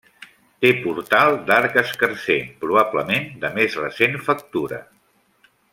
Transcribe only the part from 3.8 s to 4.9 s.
recent factura.